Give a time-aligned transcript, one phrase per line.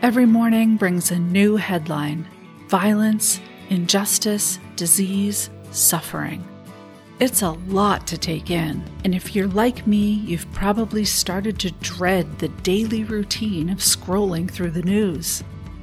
[0.00, 2.24] Every morning brings a new headline
[2.68, 6.46] violence, injustice, disease, suffering.
[7.18, 11.72] It's a lot to take in, and if you're like me, you've probably started to
[11.72, 15.42] dread the daily routine of scrolling through the news.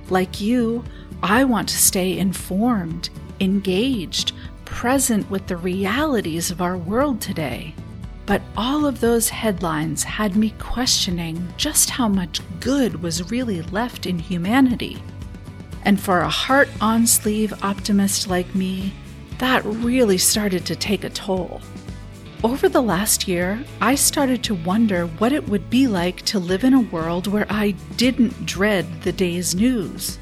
[0.10, 0.86] Like you,
[1.22, 3.10] I want to stay informed,
[3.42, 4.32] engaged,
[4.64, 7.76] present with the realities of our world today.
[8.26, 14.06] But all of those headlines had me questioning just how much good was really left
[14.06, 15.02] in humanity.
[15.84, 18.94] And for a heart on sleeve optimist like me,
[19.38, 21.62] that really started to take a toll.
[22.44, 26.64] Over the last year, I started to wonder what it would be like to live
[26.64, 30.18] in a world where I didn't dread the day's news.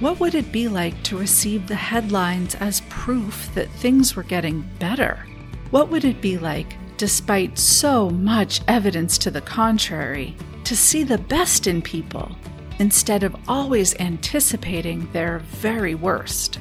[0.00, 4.68] What would it be like to receive the headlines as proof that things were getting
[4.78, 5.26] better?
[5.70, 11.18] What would it be like, despite so much evidence to the contrary, to see the
[11.18, 12.34] best in people
[12.78, 16.58] instead of always anticipating their very worst?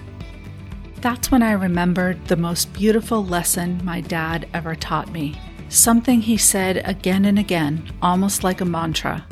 [1.02, 5.40] That's when I remembered the most beautiful lesson my dad ever taught me.
[5.70, 9.26] Something he said again and again, almost like a mantra.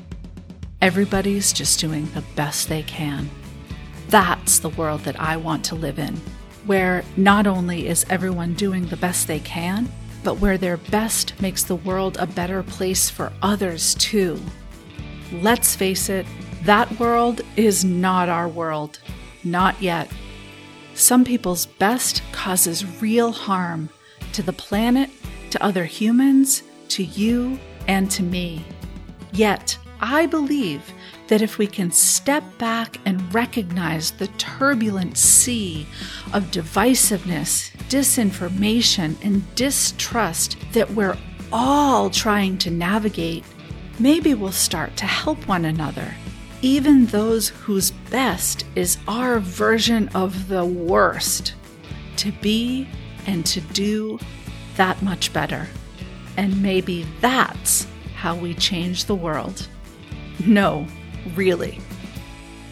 [0.81, 3.29] Everybody's just doing the best they can.
[4.09, 6.19] That's the world that I want to live in,
[6.65, 9.89] where not only is everyone doing the best they can,
[10.23, 14.39] but where their best makes the world a better place for others too.
[15.31, 16.25] Let's face it,
[16.63, 18.99] that world is not our world.
[19.43, 20.11] Not yet.
[20.93, 23.89] Some people's best causes real harm
[24.33, 25.09] to the planet,
[25.49, 28.63] to other humans, to you, and to me.
[29.33, 30.81] Yet, I believe
[31.27, 35.85] that if we can step back and recognize the turbulent sea
[36.33, 41.17] of divisiveness, disinformation, and distrust that we're
[41.53, 43.43] all trying to navigate,
[43.99, 46.11] maybe we'll start to help one another,
[46.63, 51.53] even those whose best is our version of the worst,
[52.17, 52.87] to be
[53.27, 54.17] and to do
[54.77, 55.67] that much better.
[56.37, 57.85] And maybe that's
[58.15, 59.67] how we change the world.
[60.45, 60.87] No,
[61.35, 61.79] really.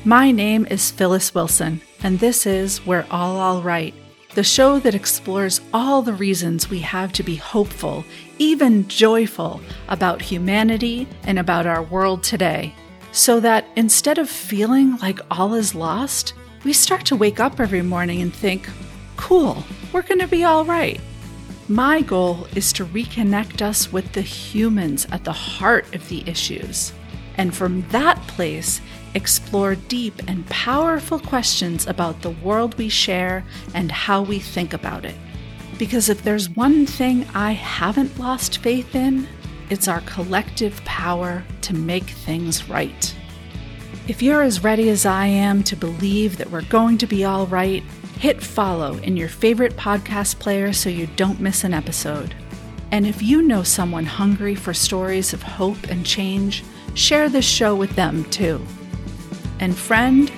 [0.03, 3.93] My name is Phyllis Wilson, and this is We're All All Right,
[4.33, 8.05] the show that explores all the reasons we have to be hopeful,
[8.39, 12.73] even joyful, about humanity and about our world today,
[13.11, 17.83] so that instead of feeling like all is lost, we start to wake up every
[17.83, 18.67] morning and think,
[19.15, 19.63] cool,
[19.93, 20.99] we're going to be all right.
[21.67, 26.93] My goal is to reconnect us with the humans at the heart of the issues
[27.39, 28.81] and from that place,
[29.15, 35.05] explore deep and powerful questions about the world we share and how we think about
[35.05, 35.15] it.
[35.77, 39.25] Because if there's one thing I haven't lost faith in,
[39.69, 43.15] it's our collective power to make things right.
[44.09, 47.47] If you're as ready as I am to believe that we're going to be all
[47.47, 47.83] right,
[48.19, 52.35] hit follow in your favorite podcast player so you don't miss an episode.
[52.91, 56.65] And if you know someone hungry for stories of hope and change,
[56.99, 58.61] share this show with them too.
[59.59, 60.31] And friend,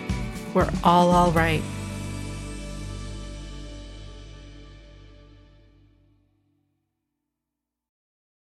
[0.54, 1.64] we're all all right.